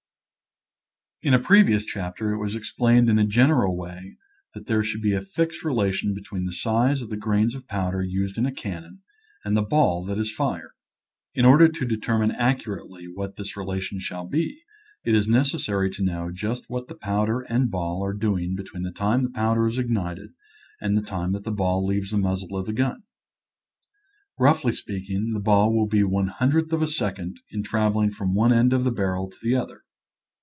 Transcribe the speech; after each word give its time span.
In 1.23 1.35
a 1.35 1.39
previous 1.39 1.85
chapter 1.85 2.31
it 2.31 2.39
was 2.39 2.55
explained 2.55 3.07
in 3.07 3.19
a 3.19 3.27
general 3.27 3.77
way 3.77 4.17
that 4.55 4.65
there 4.65 4.81
should 4.83 5.03
be 5.03 5.13
a 5.13 5.21
fixed 5.21 5.63
relation 5.63 6.15
between 6.15 6.45
the 6.47 6.51
size 6.51 6.99
of 6.99 7.11
the 7.11 7.15
grains 7.15 7.53
of 7.53 7.67
powder 7.67 8.01
used 8.01 8.39
in 8.39 8.47
a 8.47 8.51
cannon 8.51 9.03
and 9.45 9.55
the 9.55 9.61
ball 9.61 10.03
that 10.05 10.17
is 10.17 10.33
fired. 10.33 10.71
In 11.35 11.45
order 11.45 11.67
to 11.67 11.85
determine 11.85 12.31
accurately 12.31 13.07
what 13.07 13.35
this 13.35 13.55
relation 13.55 13.99
shall 13.99 14.25
be, 14.25 14.63
it 15.03 15.13
is 15.13 15.27
necessary 15.27 15.91
to 15.91 16.03
know 16.03 16.31
just 16.31 16.71
what 16.71 16.87
the 16.87 16.95
powder 16.95 17.41
and 17.41 17.69
ball 17.69 18.03
are 18.03 18.13
doing 18.13 18.55
be 18.55 18.63
tween 18.63 18.81
the 18.81 18.89
time 18.91 19.21
the 19.21 19.29
powder 19.29 19.67
is 19.67 19.77
ignited 19.77 20.31
and 20.81 20.97
the 20.97 21.03
time 21.03 21.33
that 21.33 21.43
the 21.43 21.51
ball 21.51 21.85
leaves 21.85 22.09
the 22.09 22.17
muzzle 22.17 22.57
of 22.57 22.65
the 22.65 22.73
gun. 22.73 23.03
Roughly 24.39 24.71
speaking, 24.73 25.33
the 25.33 25.39
ball 25.39 25.71
will 25.71 25.87
be 25.87 26.01
one 26.01 26.29
hun 26.29 26.49
dredth 26.49 26.73
of 26.73 26.81
a 26.81 26.87
second 26.87 27.41
in 27.51 27.61
traveling 27.61 28.09
from 28.09 28.33
one 28.33 28.51
end 28.51 28.73
of 28.73 28.83
the 28.83 28.91
barrel 28.91 29.29
to 29.29 29.37
the 29.43 29.53
other. 29.55 29.83